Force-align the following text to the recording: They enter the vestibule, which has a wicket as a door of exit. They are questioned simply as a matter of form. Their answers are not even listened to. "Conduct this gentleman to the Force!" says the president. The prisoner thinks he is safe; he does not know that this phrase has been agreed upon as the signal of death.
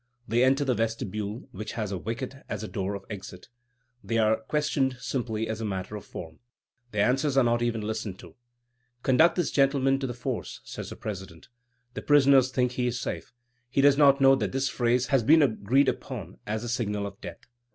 They 0.27 0.43
enter 0.43 0.65
the 0.65 0.73
vestibule, 0.73 1.47
which 1.51 1.73
has 1.73 1.91
a 1.91 1.97
wicket 1.99 2.37
as 2.49 2.63
a 2.63 2.67
door 2.67 2.95
of 2.95 3.05
exit. 3.07 3.49
They 4.03 4.17
are 4.17 4.37
questioned 4.37 4.97
simply 4.99 5.47
as 5.47 5.61
a 5.61 5.63
matter 5.63 5.95
of 5.95 6.03
form. 6.03 6.39
Their 6.89 7.07
answers 7.07 7.37
are 7.37 7.43
not 7.43 7.61
even 7.61 7.81
listened 7.81 8.17
to. 8.17 8.33
"Conduct 9.03 9.35
this 9.35 9.51
gentleman 9.51 9.99
to 9.99 10.07
the 10.07 10.15
Force!" 10.15 10.59
says 10.63 10.89
the 10.89 10.95
president. 10.95 11.49
The 11.93 12.01
prisoner 12.01 12.41
thinks 12.41 12.73
he 12.73 12.87
is 12.87 12.99
safe; 12.99 13.31
he 13.69 13.81
does 13.81 13.95
not 13.95 14.19
know 14.19 14.33
that 14.37 14.53
this 14.53 14.69
phrase 14.69 15.05
has 15.09 15.21
been 15.21 15.43
agreed 15.43 15.87
upon 15.87 16.39
as 16.47 16.63
the 16.63 16.69
signal 16.69 17.05
of 17.05 17.21
death. 17.21 17.41